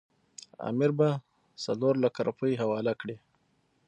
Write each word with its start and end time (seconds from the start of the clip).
امیر 0.69 0.91
به 0.97 1.09
څلورلکه 1.63 2.21
روپۍ 2.29 2.53
حواله 2.61 2.93
کړي. 3.01 3.15